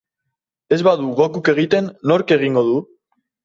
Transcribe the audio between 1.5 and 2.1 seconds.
egiten,